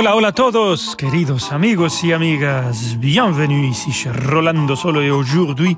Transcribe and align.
Hola, 0.00 0.14
hola 0.14 0.28
a 0.28 0.32
todos, 0.32 0.94
queridos 0.94 1.50
amigos 1.50 2.04
y 2.04 2.12
amigas. 2.12 2.96
Bienvenue 3.00 3.66
ici 3.66 3.90
chez 3.90 4.12
Rolando 4.12 4.76
Solo 4.76 5.00
et 5.00 5.10
aujourd'hui, 5.10 5.76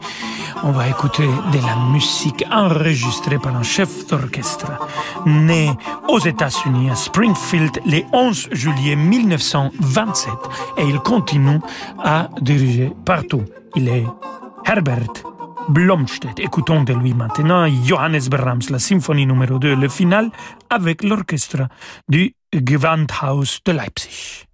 on 0.63 0.73
va 0.73 0.89
écouter 0.89 1.27
de 1.27 1.67
la 1.67 1.75
musique 1.91 2.45
enregistrée 2.53 3.39
par 3.39 3.57
un 3.57 3.63
chef 3.63 4.07
d'orchestre 4.09 4.73
né 5.25 5.71
aux 6.07 6.19
États-Unis 6.19 6.91
à 6.91 6.97
Springfield 6.97 7.81
le 7.87 8.03
11 8.13 8.51
juillet 8.53 8.95
1927 8.95 10.35
et 10.77 10.85
il 10.85 10.99
continue 10.99 11.61
à 11.99 12.29
diriger 12.43 12.93
partout. 13.07 13.47
Il 13.75 13.89
est 13.89 14.05
Herbert 14.67 15.30
Blomstedt. 15.69 16.39
Écoutons 16.41 16.83
de 16.83 16.93
lui 16.93 17.15
maintenant 17.15 17.67
Johannes 17.85 18.29
Brahms, 18.31 18.63
la 18.71 18.79
symphonie 18.79 19.27
numéro 19.27 19.59
2, 19.59 19.75
le 19.75 19.89
final 19.89 20.31
avec 20.69 21.03
l'orchestre 21.03 21.69
du 22.09 22.35
Gewandhaus 22.53 23.61
de 23.65 23.73
Leipzig. 23.73 24.50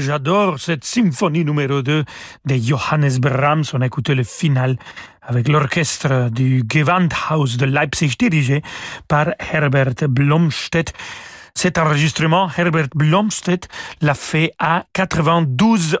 J'adore 0.00 0.58
cette 0.58 0.84
symphonie 0.84 1.44
numéro 1.44 1.82
2 1.82 2.04
de 2.44 2.56
Johannes 2.56 3.18
Brahms. 3.18 3.64
On 3.72 3.80
a 3.80 3.86
écouté 3.86 4.14
le 4.14 4.24
final 4.24 4.76
avec 5.22 5.48
l'orchestre 5.48 6.30
du 6.30 6.64
Gewandhaus 6.68 7.56
de 7.56 7.66
Leipzig 7.66 8.14
dirigé 8.18 8.62
par 9.08 9.28
Herbert 9.52 10.08
Blomstedt. 10.08 10.92
Cet 11.56 11.78
enregistrement, 11.78 12.50
Herbert 12.56 12.88
Blomstedt 12.94 13.68
l'a 14.00 14.14
fait 14.14 14.52
à 14.58 14.84
92 14.92 15.98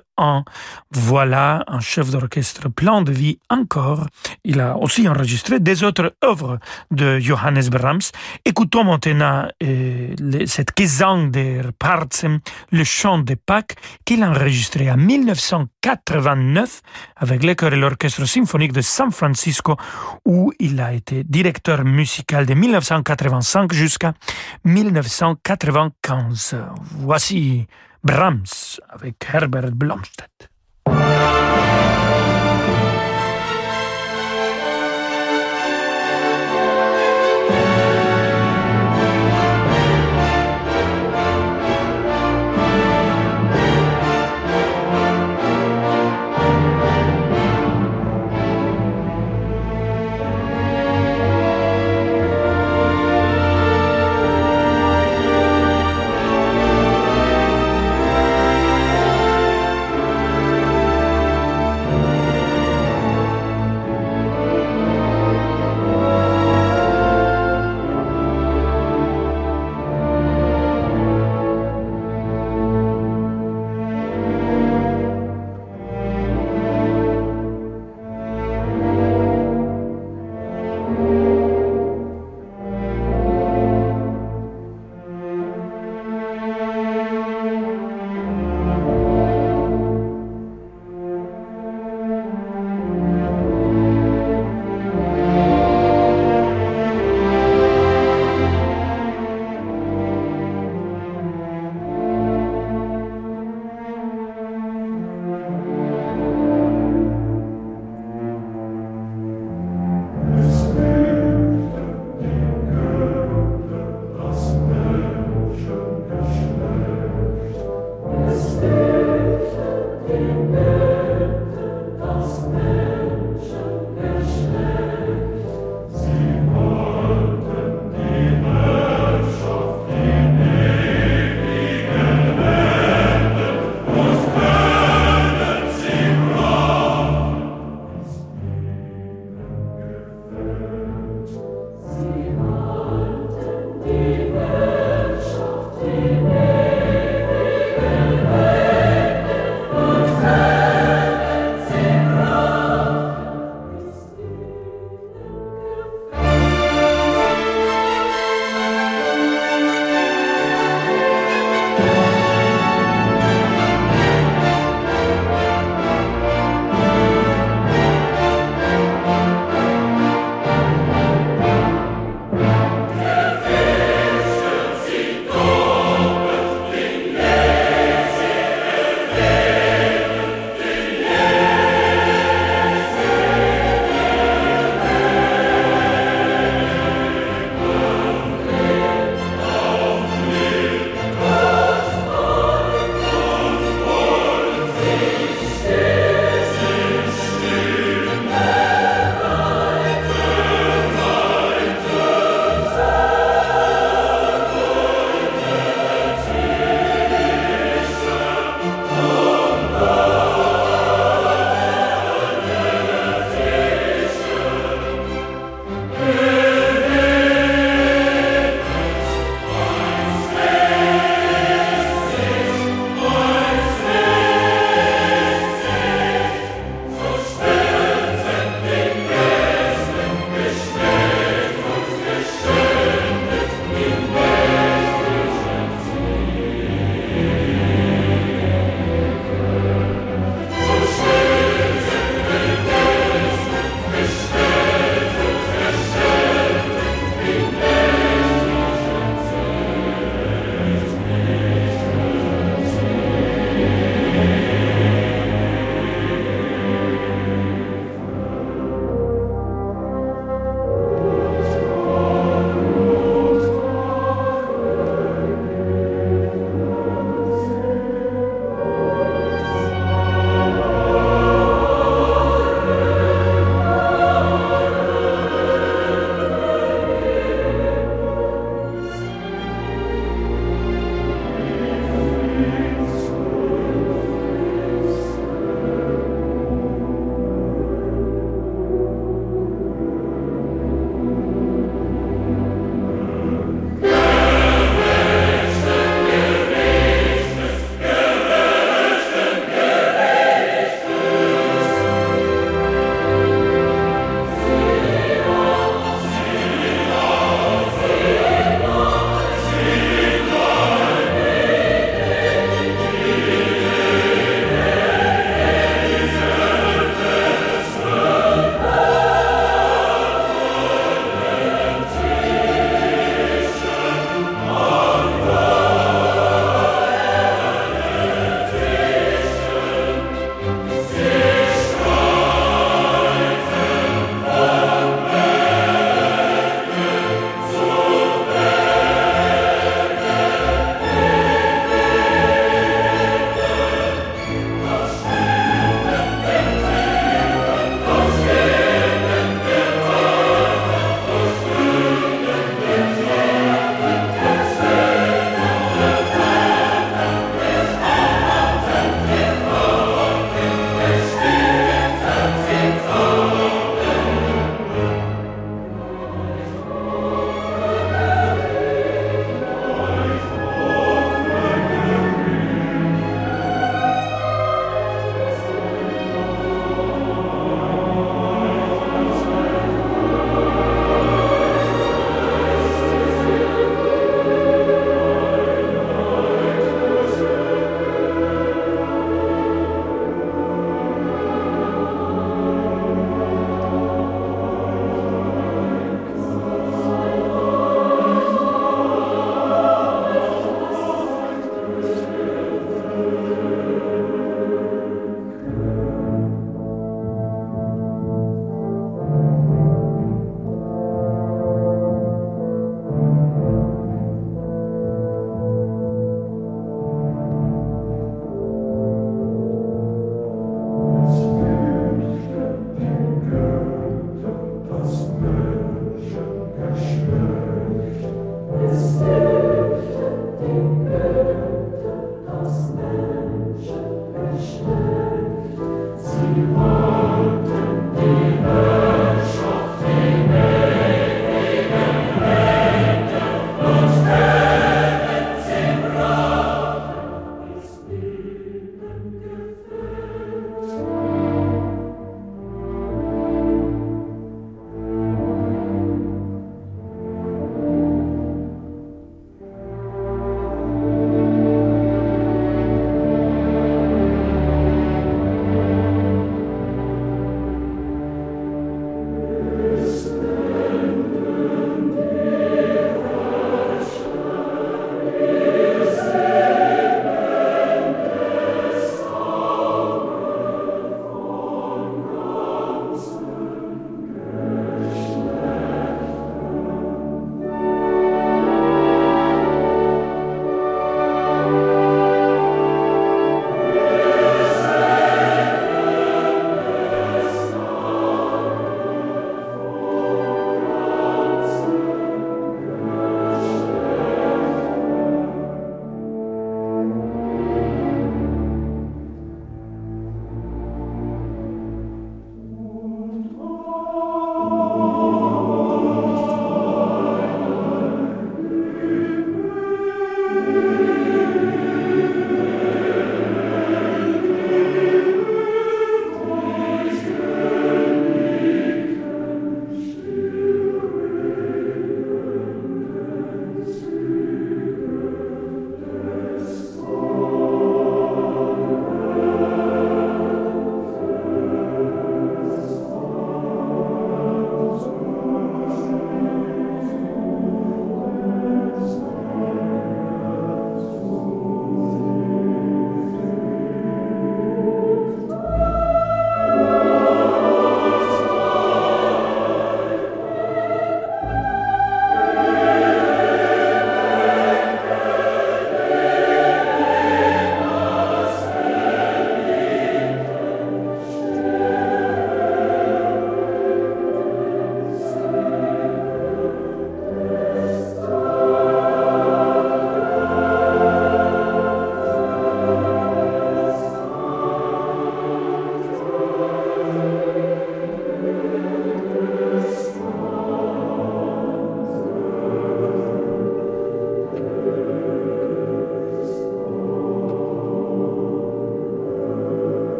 Voilà 0.90 1.64
un 1.66 1.80
chef 1.80 2.10
d'orchestre 2.10 2.68
plein 2.68 3.02
de 3.02 3.10
vie 3.12 3.38
encore. 3.50 4.06
Il 4.44 4.60
a 4.60 4.76
aussi 4.76 5.08
enregistré 5.08 5.58
des 5.60 5.82
autres 5.82 6.14
œuvres 6.24 6.58
de 6.90 7.18
Johannes 7.18 7.68
Brahms. 7.68 8.12
Écoutons 8.44 8.84
maintenant 8.84 9.48
euh, 9.62 10.14
cette 10.46 10.70
Gesang 10.78 11.30
der 11.30 11.72
Parzen, 11.78 12.40
le 12.70 12.84
chant 12.84 13.18
de 13.18 13.34
Pâques, 13.34 13.74
qu'il 14.04 14.22
a 14.22 14.30
enregistré 14.30 14.90
en 14.90 14.96
1989 14.96 16.82
avec 17.16 17.42
l'école 17.42 17.74
et 17.74 17.78
l'orchestre 17.78 18.24
symphonique 18.24 18.72
de 18.72 18.82
San 18.82 19.10
Francisco, 19.10 19.76
où 20.24 20.52
il 20.60 20.80
a 20.80 20.92
été 20.92 21.24
directeur 21.24 21.84
musical 21.84 22.46
de 22.46 22.54
1985 22.54 23.72
jusqu'à 23.72 24.14
1995. 24.64 26.56
Voici 26.98 27.66
Brahms 28.04 28.78
avec 28.90 29.16
Herbert 29.32 29.74
Blomstedt. 29.74 30.50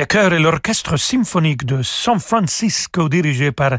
Le 0.00 0.06
chœur 0.06 0.32
et 0.32 0.38
l'orchestre 0.38 0.96
symphonique 0.96 1.66
de 1.66 1.82
San 1.82 2.18
Francisco 2.18 3.10
dirigé 3.10 3.52
par 3.52 3.72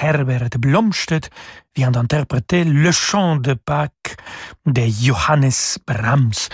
Herbert 0.00 0.48
Blomstedt 0.58 1.28
vient 1.76 1.90
d'interpréter 1.90 2.64
le 2.64 2.90
chant 2.90 3.36
de 3.36 3.52
Pâques 3.52 4.16
de 4.64 4.80
Johannes 5.02 5.50
Brahms. 5.86 6.48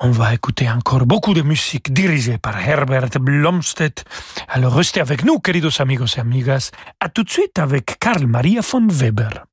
On 0.00 0.10
va 0.10 0.32
écouter 0.32 0.70
encore 0.70 1.04
beaucoup 1.04 1.34
de 1.34 1.42
musique 1.42 1.92
dirigée 1.92 2.38
par 2.38 2.58
Herbert 2.58 3.20
Blomstedt. 3.20 4.04
Alors 4.48 4.72
restez 4.72 5.02
avec 5.02 5.22
nous, 5.22 5.38
queridos 5.38 5.78
amigos 5.78 6.16
et 6.16 6.20
amigas. 6.20 6.70
À 6.98 7.10
tout 7.10 7.24
de 7.24 7.30
suite 7.30 7.58
avec 7.58 7.98
Karl 8.00 8.26
Maria 8.26 8.62
von 8.62 8.86
Weber. 8.88 9.44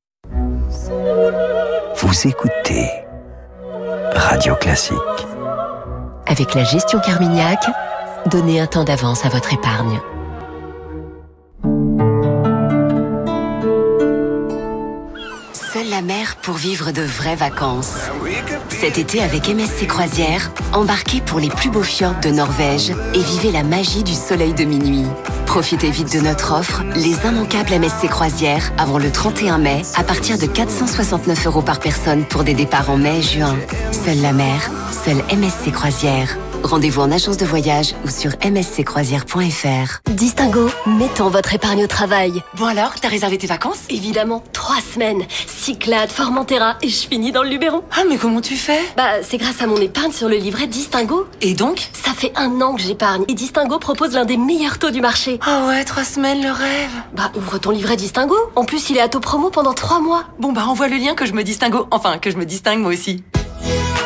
Vous 1.96 2.26
écoutez 2.26 2.88
Radio 4.14 4.54
Classique. 4.54 4.96
Avec 6.26 6.54
la 6.54 6.64
gestion 6.64 7.00
Carmignac, 7.00 7.68
donnez 8.26 8.60
un 8.60 8.66
temps 8.66 8.84
d'avance 8.84 9.24
à 9.24 9.28
votre 9.28 9.52
épargne. 9.52 10.00
Seule 15.52 15.90
la 15.90 16.02
mer 16.02 16.36
pour 16.42 16.54
vivre 16.54 16.92
de 16.92 17.02
vraies 17.02 17.36
vacances. 17.36 17.94
Cet 18.68 18.98
été 18.98 19.22
avec 19.22 19.48
MSC 19.48 19.86
Croisière, 19.86 20.52
embarquez 20.72 21.20
pour 21.20 21.40
les 21.40 21.48
plus 21.48 21.70
beaux 21.70 21.82
fjords 21.82 22.20
de 22.22 22.30
Norvège 22.30 22.90
et 23.14 23.20
vivez 23.20 23.50
la 23.50 23.64
magie 23.64 24.04
du 24.04 24.14
soleil 24.14 24.54
de 24.54 24.64
minuit. 24.64 25.06
Profitez 25.46 25.90
vite 25.90 26.12
de 26.12 26.20
notre 26.20 26.52
offre, 26.52 26.82
les 26.94 27.16
immanquables 27.28 27.78
MSC 27.78 28.08
Croisières, 28.08 28.72
avant 28.78 28.98
le 28.98 29.10
31 29.10 29.58
mai, 29.58 29.82
à 29.96 30.04
partir 30.04 30.38
de 30.38 30.46
469 30.46 31.46
euros 31.46 31.62
par 31.62 31.80
personne 31.80 32.24
pour 32.24 32.44
des 32.44 32.54
départs 32.54 32.90
en 32.90 32.96
mai 32.96 33.22
juin. 33.22 33.56
Seule 33.92 34.20
la 34.20 34.32
mer, 34.32 34.70
seule 35.04 35.22
MSC 35.36 35.72
Croisière. 35.72 36.36
Rendez-vous 36.64 37.02
en 37.02 37.12
agence 37.12 37.36
de 37.36 37.44
voyage 37.44 37.94
ou 38.06 38.08
sur 38.08 38.30
msccroisière.fr. 38.42 40.10
Distingo, 40.10 40.70
mettons 40.86 41.28
votre 41.28 41.52
épargne 41.52 41.84
au 41.84 41.86
travail. 41.86 42.42
Bon 42.56 42.64
alors, 42.64 42.94
t'as 42.98 43.08
réservé 43.08 43.36
tes 43.36 43.46
vacances? 43.46 43.80
Évidemment, 43.90 44.42
trois 44.54 44.80
semaines. 44.80 45.24
Cyclades, 45.46 46.10
Formentera 46.10 46.76
et 46.80 46.88
je 46.88 47.06
finis 47.06 47.32
dans 47.32 47.42
le 47.42 47.50
Luberon. 47.50 47.82
Ah 47.92 48.04
mais 48.08 48.16
comment 48.16 48.40
tu 48.40 48.56
fais? 48.56 48.80
Bah 48.96 49.22
c'est 49.22 49.36
grâce 49.36 49.60
à 49.60 49.66
mon 49.66 49.76
épargne 49.76 50.10
sur 50.10 50.30
le 50.30 50.36
livret 50.36 50.66
Distingo. 50.66 51.26
Et 51.42 51.52
donc? 51.52 51.86
Ça 51.92 52.12
fait 52.12 52.32
un 52.34 52.58
an 52.62 52.74
que 52.74 52.80
j'épargne 52.80 53.24
et 53.28 53.34
Distingo 53.34 53.78
propose 53.78 54.14
l'un 54.14 54.24
des 54.24 54.38
meilleurs 54.38 54.78
taux 54.78 54.90
du 54.90 55.02
marché. 55.02 55.38
Ah 55.42 55.66
ouais, 55.68 55.84
trois 55.84 56.04
semaines, 56.04 56.42
le 56.42 56.50
rêve. 56.50 56.90
Bah 57.12 57.30
ouvre 57.36 57.58
ton 57.58 57.72
livret 57.72 57.96
Distingo. 57.96 58.36
En 58.56 58.64
plus 58.64 58.88
il 58.88 58.96
est 58.96 59.02
à 59.02 59.08
taux 59.08 59.20
promo 59.20 59.50
pendant 59.50 59.74
trois 59.74 60.00
mois. 60.00 60.24
Bon 60.38 60.52
bah 60.52 60.64
envoie 60.66 60.88
le 60.88 60.96
lien 60.96 61.14
que 61.14 61.26
je 61.26 61.34
me 61.34 61.44
distingue, 61.44 61.74
enfin 61.90 62.16
que 62.16 62.30
je 62.30 62.38
me 62.38 62.46
distingue 62.46 62.80
moi 62.80 62.92
aussi. 62.92 63.22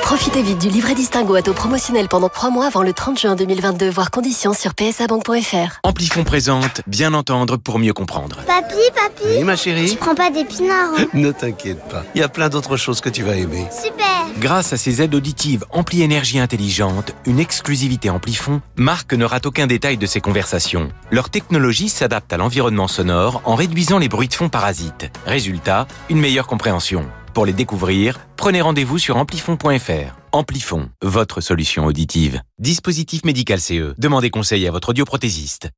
Profitez 0.02 0.42
vite 0.42 0.58
du 0.58 0.70
livret 0.70 0.94
Distingo 0.94 1.34
à 1.34 1.42
taux 1.42 1.52
promotionnel 1.52 2.08
pendant 2.08 2.30
3 2.30 2.50
mois 2.50 2.66
avant 2.66 2.82
le 2.82 2.94
30 2.94 3.18
juin 3.18 3.36
2022, 3.36 3.90
voire 3.90 4.10
conditions 4.10 4.54
sur 4.54 4.74
psabank.fr. 4.74 5.80
Amplifon 5.82 6.24
présente 6.24 6.80
Bien 6.86 7.12
entendre 7.12 7.58
pour 7.58 7.78
mieux 7.78 7.92
comprendre. 7.92 8.38
Papi, 8.46 8.76
papi 8.94 9.36
Oui, 9.36 9.44
ma 9.44 9.54
chérie 9.54 9.90
Tu 9.90 9.96
prends 9.96 10.14
pas 10.14 10.30
d'épinards 10.30 10.94
hein 10.98 11.04
Ne 11.12 11.30
t'inquiète 11.30 11.86
pas, 11.90 12.04
il 12.14 12.22
y 12.22 12.24
a 12.24 12.28
plein 12.28 12.48
d'autres 12.48 12.78
choses 12.78 13.02
que 13.02 13.10
tu 13.10 13.22
vas 13.22 13.36
aimer. 13.36 13.66
Super 13.70 14.08
Grâce 14.38 14.72
à 14.72 14.76
ses 14.76 15.02
aides 15.02 15.14
auditives 15.14 15.64
Ampli 15.72 16.02
Énergie 16.02 16.38
Intelligente, 16.38 17.12
une 17.26 17.38
exclusivité 17.38 18.08
Amplifon, 18.08 18.62
Marc 18.76 19.12
ne 19.12 19.24
rate 19.24 19.46
aucun 19.46 19.66
détail 19.66 19.98
de 19.98 20.06
ses 20.06 20.20
conversations. 20.20 20.88
Leur 21.10 21.28
technologie 21.28 21.88
s'adapte 21.88 22.32
à 22.32 22.38
l'environnement 22.38 22.88
sonore 22.88 23.42
en 23.44 23.56
réduisant 23.56 23.98
les 23.98 24.08
bruits 24.08 24.28
de 24.28 24.34
fond 24.34 24.48
parasites. 24.48 25.10
Résultat, 25.26 25.86
une 26.08 26.18
meilleure 26.18 26.46
compréhension. 26.46 27.04
Pour 27.38 27.46
les 27.46 27.52
découvrir, 27.52 28.18
prenez 28.36 28.60
rendez-vous 28.60 28.98
sur 28.98 29.16
amplifon.fr. 29.16 30.16
Amplifon, 30.32 30.90
votre 31.04 31.40
solution 31.40 31.86
auditive. 31.86 32.42
Dispositif 32.58 33.24
médical 33.24 33.60
CE. 33.60 33.94
Demandez 33.96 34.30
conseil 34.30 34.66
à 34.66 34.72
votre 34.72 34.88
audioprothésiste. 34.88 35.68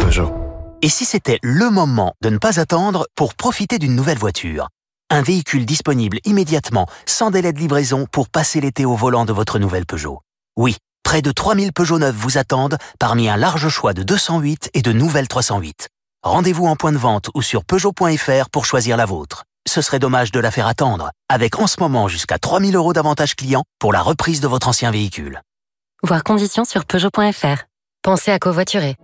Peugeot. 0.00 0.32
Et 0.82 0.88
si 0.88 1.04
c'était 1.04 1.38
le 1.44 1.70
moment 1.70 2.14
de 2.22 2.30
ne 2.30 2.38
pas 2.38 2.58
attendre 2.58 3.06
pour 3.14 3.36
profiter 3.36 3.78
d'une 3.78 3.94
nouvelle 3.94 4.18
voiture? 4.18 4.66
Un 5.10 5.22
véhicule 5.22 5.64
disponible 5.64 6.18
immédiatement, 6.24 6.88
sans 7.06 7.30
délai 7.30 7.52
de 7.52 7.60
livraison 7.60 8.08
pour 8.10 8.28
passer 8.28 8.60
l'été 8.60 8.84
au 8.84 8.96
volant 8.96 9.26
de 9.26 9.32
votre 9.32 9.60
nouvelle 9.60 9.86
Peugeot. 9.86 10.22
Oui, 10.56 10.76
près 11.04 11.22
de 11.22 11.30
3000 11.30 11.72
Peugeot 11.72 12.00
neufs 12.00 12.16
vous 12.16 12.36
attendent 12.36 12.78
parmi 12.98 13.28
un 13.28 13.36
large 13.36 13.68
choix 13.68 13.92
de 13.92 14.02
208 14.02 14.70
et 14.74 14.82
de 14.82 14.90
nouvelles 14.90 15.28
308. 15.28 15.88
Rendez-vous 16.24 16.66
en 16.66 16.74
point 16.74 16.90
de 16.90 16.98
vente 16.98 17.30
ou 17.36 17.42
sur 17.42 17.64
Peugeot.fr 17.64 18.50
pour 18.50 18.64
choisir 18.64 18.96
la 18.96 19.06
vôtre. 19.06 19.44
Ce 19.68 19.82
serait 19.82 19.98
dommage 19.98 20.32
de 20.32 20.40
la 20.40 20.50
faire 20.50 20.66
attendre, 20.66 21.10
avec 21.28 21.58
en 21.58 21.66
ce 21.66 21.78
moment 21.78 22.08
jusqu'à 22.08 22.38
3000 22.38 22.74
euros 22.74 22.94
d'avantages 22.94 23.36
clients 23.36 23.64
pour 23.78 23.92
la 23.92 24.00
reprise 24.00 24.40
de 24.40 24.48
votre 24.48 24.66
ancien 24.66 24.90
véhicule. 24.90 25.42
Voir 26.02 26.24
conditions 26.24 26.64
sur 26.64 26.86
Peugeot.fr. 26.86 27.64
Pensez 28.02 28.30
à 28.30 28.38
covoiturer. 28.38 28.96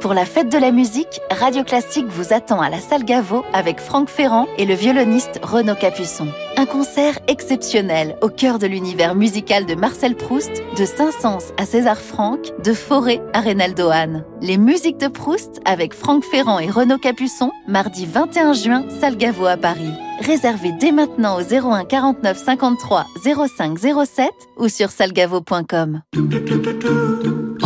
Pour 0.00 0.14
la 0.14 0.24
fête 0.24 0.50
de 0.50 0.56
la 0.56 0.72
musique, 0.72 1.20
Radio 1.30 1.62
Classique 1.62 2.06
vous 2.08 2.32
attend 2.32 2.62
à 2.62 2.70
la 2.70 2.80
salle 2.80 3.04
Gaveau 3.04 3.44
avec 3.52 3.78
Franck 3.78 4.08
Ferrand 4.08 4.48
et 4.56 4.64
le 4.64 4.72
violoniste 4.72 5.38
Renaud 5.42 5.74
Capuçon. 5.74 6.28
Un 6.56 6.64
concert 6.64 7.18
exceptionnel 7.28 8.16
au 8.22 8.30
cœur 8.30 8.58
de 8.58 8.66
l'univers 8.66 9.14
musical 9.14 9.66
de 9.66 9.74
Marcel 9.74 10.16
Proust, 10.16 10.62
de 10.78 10.86
Saint-Saëns 10.86 11.52
à 11.58 11.66
César 11.66 11.98
Franck, 11.98 12.50
de 12.64 12.72
Forêt 12.72 13.20
à 13.34 13.40
Reynaldo 13.40 13.90
Hahn. 13.90 14.24
Les 14.40 14.56
musiques 14.56 14.98
de 14.98 15.08
Proust 15.08 15.60
avec 15.66 15.92
Franck 15.92 16.24
Ferrand 16.24 16.58
et 16.58 16.70
Renaud 16.70 16.98
Capuçon, 16.98 17.52
mardi 17.68 18.06
21 18.06 18.54
juin, 18.54 18.84
salle 19.00 19.18
Gaveau 19.18 19.46
à 19.46 19.58
Paris. 19.58 19.92
Réservez 20.20 20.72
dès 20.80 20.92
maintenant 20.92 21.38
au 21.38 21.42
01 21.42 21.84
49 21.84 22.38
53 22.38 23.06
05 23.22 23.78
07 23.78 24.30
ou 24.56 24.68
sur 24.68 24.90
salgavo.com. 24.90 26.00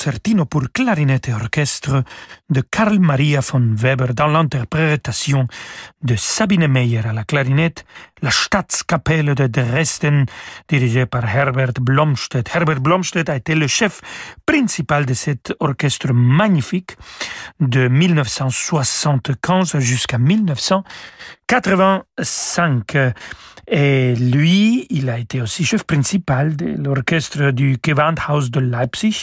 Concertino 0.00 0.46
pour 0.46 0.72
clarinette 0.72 1.28
et 1.28 1.34
orchestre 1.34 2.04
de 2.48 2.62
Karl 2.62 2.98
Maria 2.98 3.40
von 3.40 3.74
Weber 3.74 4.14
dans 4.14 4.28
l'interprétation 4.28 5.46
de 6.02 6.16
Sabine 6.16 6.66
Meyer 6.68 7.02
à 7.04 7.12
la 7.12 7.24
clarinette, 7.24 7.84
la 8.22 8.30
Staatskapelle 8.30 9.34
de 9.34 9.46
Dresden 9.46 10.26
dirigée 10.68 11.06
par 11.06 11.24
Herbert 11.24 11.72
Blomstedt. 11.80 12.54
Herbert 12.54 12.80
Blomstedt 12.80 13.30
a 13.30 13.36
été 13.36 13.54
le 13.54 13.66
chef 13.66 14.02
principal 14.46 15.06
de 15.06 15.14
cet 15.14 15.54
orchestre 15.60 16.12
magnifique 16.12 16.98
de 17.60 17.88
1975 17.88 19.78
jusqu'à 19.78 20.18
1985. 20.18 22.98
Et 23.68 24.14
lui, 24.16 24.86
il 24.90 25.08
a 25.08 25.16
été 25.18 25.40
aussi 25.40 25.64
chef 25.64 25.84
principal 25.84 26.56
de 26.56 26.74
l'orchestre 26.76 27.52
du 27.52 27.78
Gewandhaus 27.84 28.50
de 28.50 28.58
Leipzig, 28.58 29.22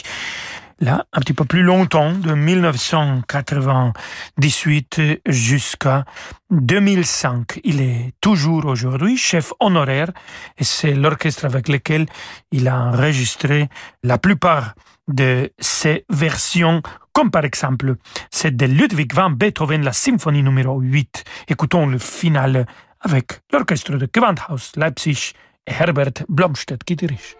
là, 0.80 1.04
un 1.12 1.20
petit 1.20 1.34
peu 1.34 1.44
plus 1.44 1.62
longtemps, 1.62 2.12
de 2.12 2.32
1998 2.32 5.02
jusqu'à 5.26 6.06
2005. 6.50 7.60
Il 7.64 7.80
est 7.80 8.12
toujours 8.20 8.66
aujourd'hui 8.66 9.16
chef 9.16 9.52
honoraire 9.60 10.10
et 10.56 10.64
c'est 10.64 10.94
l'orchestre 10.94 11.44
avec 11.44 11.68
lequel 11.68 12.06
il 12.52 12.68
a 12.68 12.78
enregistré 12.78 13.68
la 14.02 14.18
plupart 14.18 14.74
de 15.08 15.50
ses 15.58 16.04
versions, 16.10 16.82
comme 17.12 17.30
par 17.30 17.44
exemple 17.44 17.96
celle 18.30 18.56
de 18.56 18.66
Ludwig 18.66 19.12
van 19.14 19.30
Beethoven, 19.30 19.82
la 19.82 19.92
symphonie 19.92 20.42
numéro 20.42 20.80
8. 20.80 21.24
Écoutons 21.48 21.86
le 21.86 21.98
final 21.98 22.66
avec 23.00 23.40
l'orchestre 23.52 23.92
de 23.92 24.08
Gewandhaus 24.12 24.72
Leipzig 24.76 25.32
et 25.66 25.72
Herbert 25.72 26.24
Blomstedt 26.28 26.84
qui 26.84 26.96
dirige. 26.96 27.36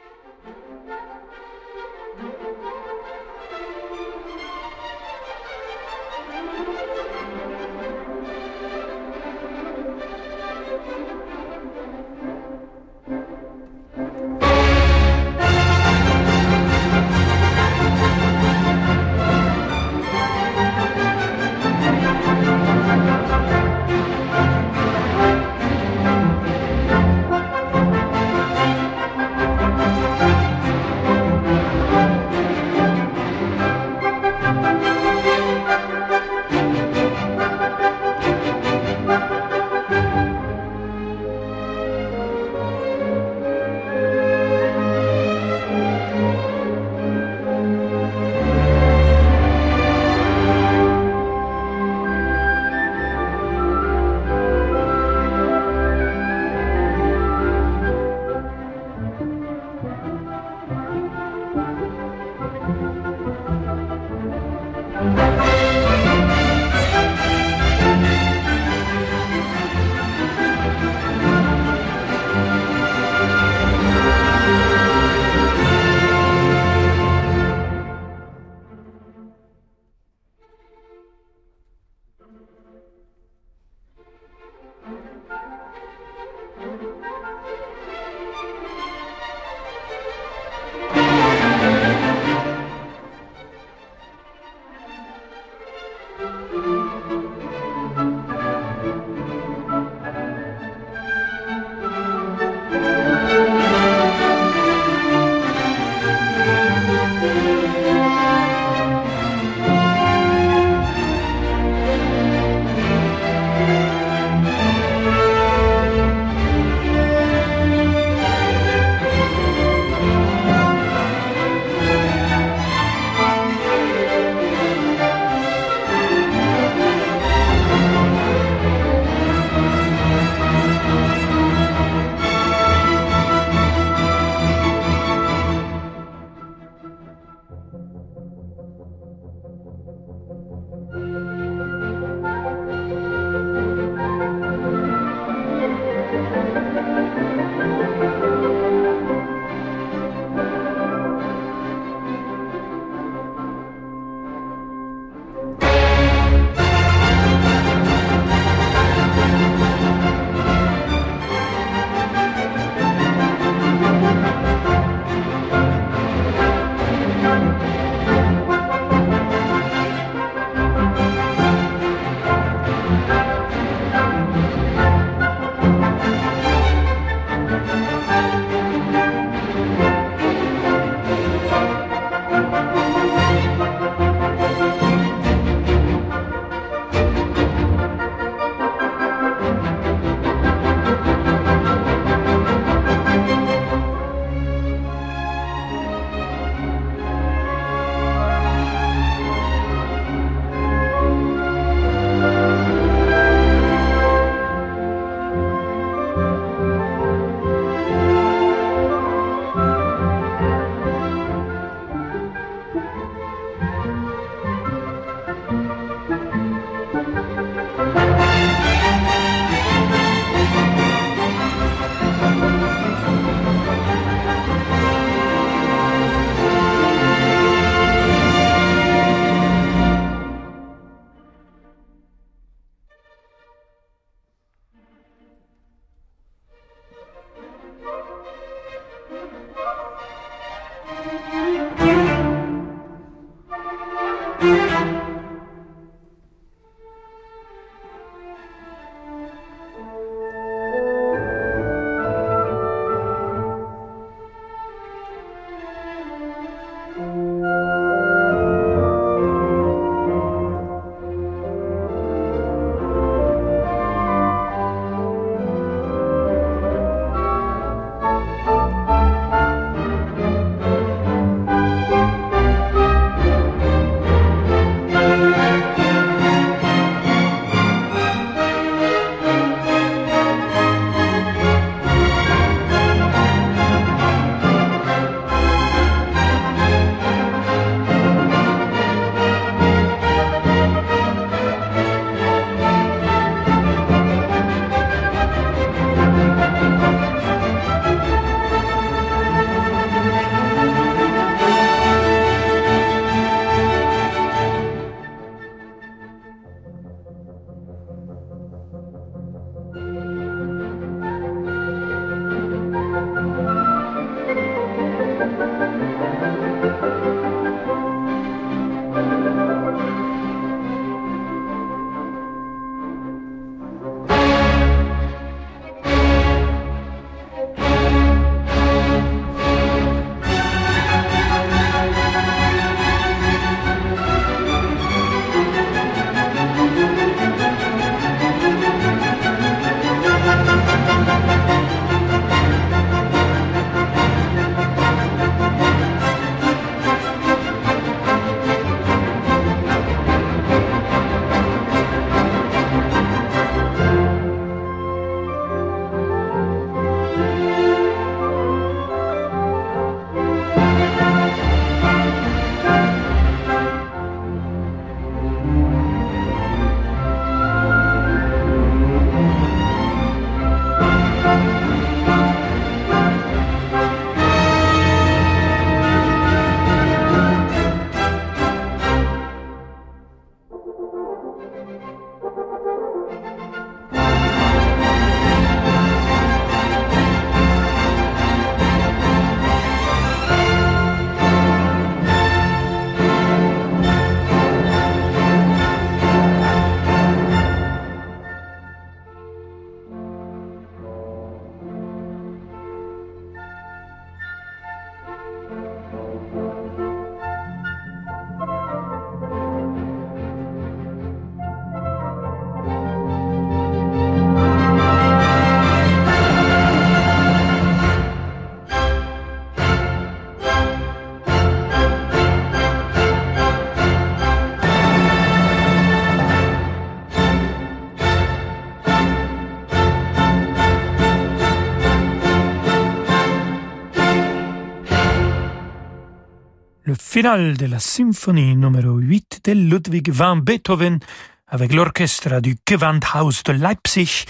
Le 437.09 437.11
final 437.11 437.57
de 437.57 437.67
la 437.67 437.79
symphonie 437.79 438.55
numéro 438.55 438.99
8 438.99 439.41
de 439.45 439.53
Ludwig 439.53 440.11
van 440.11 440.37
Beethoven 440.37 440.99
avec 441.47 441.73
l'orchestre 441.73 442.41
du 442.43 442.57
Gewandhaus 442.69 443.43
de 443.45 443.53
Leipzig, 443.53 444.27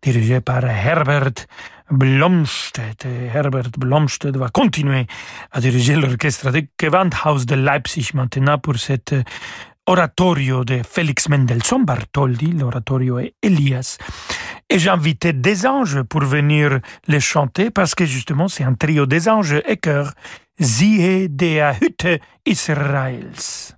dirigé 0.00 0.40
par 0.40 0.64
Herbert 0.64 1.46
Blomstedt. 1.90 3.06
Herbert 3.34 3.72
Blomstedt 3.76 4.38
va 4.38 4.48
continuer 4.48 5.06
à 5.52 5.60
diriger 5.60 5.96
l'orchestre 5.96 6.50
du 6.50 6.66
Gewandhaus 6.80 7.44
de 7.44 7.56
Leipzig 7.56 8.12
maintenant 8.14 8.58
pour 8.58 8.78
cet 8.78 9.14
oratorio 9.86 10.64
de 10.64 10.80
Félix 10.82 11.28
Mendelssohn 11.28 11.84
Bartholdy, 11.84 12.52
l'oratorio 12.52 13.20
Elias. 13.42 13.98
Et 14.70 14.88
invité 14.88 15.34
des 15.34 15.66
anges 15.66 16.02
pour 16.02 16.22
venir 16.22 16.80
les 17.06 17.20
chanter 17.20 17.70
parce 17.70 17.94
que 17.94 18.06
justement 18.06 18.48
c'est 18.48 18.64
un 18.64 18.74
trio 18.74 19.04
des 19.04 19.28
anges 19.28 19.60
et 19.68 19.76
chœur. 19.76 20.14
Siehe 20.56 21.28
der 21.30 21.80
Hütte 21.80 22.20
Israels. 22.44 23.73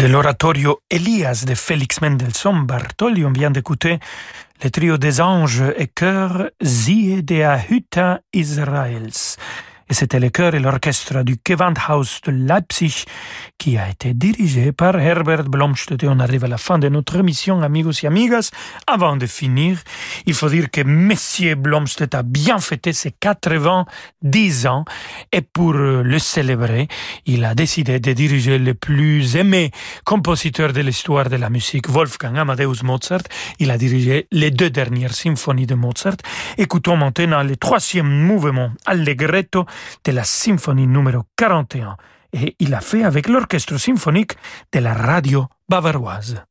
De 0.00 0.06
l'oratorio 0.06 0.80
Elias 0.88 1.44
de 1.44 1.54
Félix 1.54 2.00
Mendelssohn 2.00 2.64
Bartholdy, 2.64 3.22
on 3.26 3.32
vient 3.32 3.50
d'écouter 3.50 3.98
le 4.62 4.70
trio 4.70 4.96
des 4.96 5.20
anges 5.20 5.62
et 5.76 5.88
chœurs 5.88 6.48
Zie 6.62 7.22
der 7.22 7.60
Hütte 7.68 8.00
Israels 8.32 9.36
et 9.90 9.94
c'était 9.94 10.20
le 10.20 10.30
chœur 10.30 10.54
et 10.54 10.60
l'orchestre 10.60 11.24
du 11.24 11.36
Gewandhaus 11.44 12.20
de 12.24 12.30
Leipzig 12.30 13.04
qui 13.58 13.76
a 13.76 13.88
été 13.88 14.14
dirigé 14.14 14.70
par 14.70 14.96
Herbert 14.98 15.44
Blomstedt. 15.44 16.04
Et 16.04 16.08
on 16.08 16.20
arrive 16.20 16.44
à 16.44 16.48
la 16.48 16.58
fin 16.58 16.78
de 16.78 16.88
notre 16.88 17.16
émission, 17.16 17.60
amigos 17.60 18.04
et 18.04 18.06
amigas. 18.06 18.50
Avant 18.86 19.16
de 19.16 19.26
finir, 19.26 19.78
il 20.26 20.34
faut 20.34 20.48
dire 20.48 20.70
que 20.70 20.82
Monsieur 20.82 21.56
Blomstedt 21.56 22.14
a 22.14 22.22
bien 22.22 22.60
fêté 22.60 22.92
ses 22.92 23.10
90 23.10 24.66
ans 24.68 24.84
et 25.32 25.40
pour 25.40 25.72
le 25.72 26.18
célébrer, 26.20 26.86
il 27.26 27.44
a 27.44 27.56
décidé 27.56 27.98
de 27.98 28.12
diriger 28.12 28.58
le 28.58 28.74
plus 28.74 29.34
aimé 29.34 29.72
compositeur 30.04 30.72
de 30.72 30.82
l'histoire 30.82 31.28
de 31.28 31.36
la 31.36 31.50
musique, 31.50 31.88
Wolfgang 31.88 32.38
Amadeus 32.38 32.84
Mozart. 32.84 33.22
Il 33.58 33.72
a 33.72 33.76
dirigé 33.76 34.28
les 34.30 34.52
deux 34.52 34.70
dernières 34.70 35.14
symphonies 35.14 35.66
de 35.66 35.74
Mozart. 35.74 36.16
Écoutons 36.58 36.96
maintenant 36.96 37.42
le 37.42 37.56
troisième 37.56 38.08
mouvement, 38.08 38.70
Allegretto, 38.86 39.66
de 40.04 40.12
la 40.12 40.24
symphonie 40.24 40.86
numéro 40.86 41.22
41 41.36 41.96
et 42.32 42.56
il 42.58 42.74
a 42.74 42.80
fait 42.80 43.04
avec 43.04 43.28
l'orchestre 43.28 43.76
symphonique 43.78 44.36
de 44.72 44.78
la 44.80 44.94
radio 44.94 45.46
bavaroise. 45.68 46.42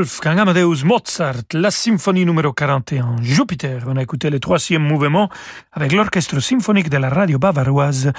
Wolfgang 0.00 0.38
Amadeus 0.38 0.82
Mozart, 0.82 1.52
la 1.52 1.70
symphonie 1.70 2.24
numéro 2.24 2.54
41, 2.54 3.16
Jupiter. 3.20 3.82
On 3.86 3.98
a 3.98 4.02
écouté 4.02 4.30
le 4.30 4.40
troisième 4.40 4.82
mouvement 4.82 5.28
avec 5.74 5.92
l'orchestre 5.92 6.40
symphonique 6.40 6.88
de 6.88 6.96
la 6.96 7.10
radio 7.10 7.38
bavaroise 7.38 8.10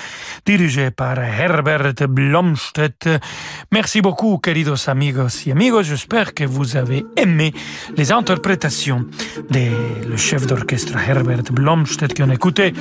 dirigé 0.46 0.92
par 0.92 1.18
Herbert 1.18 1.96
Blomstedt. 2.08 3.10
Merci 3.72 4.02
beaucoup, 4.02 4.38
queridos 4.38 4.90
amigos 4.90 5.48
y 5.48 5.52
amigos. 5.52 5.82
J'espère 5.82 6.36
que 6.36 6.44
vous 6.44 6.78
avez 6.78 7.04
aimé 7.18 7.52
les 7.98 8.12
interprétations 8.12 9.08
de 9.50 10.08
le 10.08 10.18
chef 10.18 10.46
d'orchestre 10.46 11.00
Herbert 11.00 11.52
Blomstedt 11.52 12.16
qu'on 12.16 12.30
a 12.30 12.36
écouté 12.36 12.74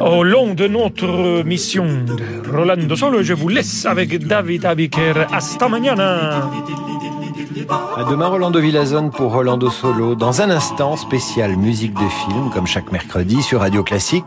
au 0.00 0.24
long 0.24 0.54
de 0.54 0.66
notre 0.66 1.44
mission 1.44 1.86
de 1.86 2.50
Rolando 2.50 2.96
Solo. 2.96 3.22
Je 3.22 3.34
vous 3.34 3.50
laisse 3.50 3.86
avec 3.86 4.26
David 4.26 4.64
Abiker. 4.64 5.28
Hasta 5.30 5.68
mañana! 5.68 6.50
À 7.96 8.04
demain, 8.04 8.28
Rolando 8.28 8.60
Villazone 8.60 9.10
pour 9.10 9.32
Rolando 9.32 9.70
Solo. 9.70 10.14
Dans 10.14 10.40
un 10.40 10.50
instant, 10.50 10.96
spécial 10.96 11.56
musique 11.56 11.94
de 11.94 12.08
film, 12.08 12.50
comme 12.52 12.66
chaque 12.66 12.90
mercredi 12.92 13.42
sur 13.42 13.60
Radio 13.60 13.82
Classique. 13.82 14.24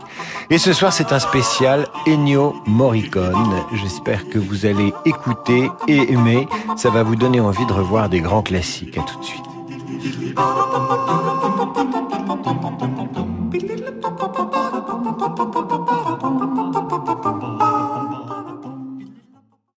Et 0.50 0.58
ce 0.58 0.72
soir, 0.72 0.92
c'est 0.92 1.12
un 1.12 1.18
spécial 1.18 1.86
Ennio 2.06 2.54
Morricone. 2.66 3.64
J'espère 3.72 4.28
que 4.28 4.38
vous 4.38 4.66
allez 4.66 4.92
écouter 5.04 5.70
et 5.88 6.12
aimer. 6.12 6.48
Ça 6.76 6.90
va 6.90 7.02
vous 7.02 7.16
donner 7.16 7.40
envie 7.40 7.66
de 7.66 7.72
revoir 7.72 8.08
des 8.08 8.20
grands 8.20 8.42
classiques. 8.42 8.98
À 8.98 9.02
tout 9.02 9.18
de 9.18 9.24
suite. 9.24 9.42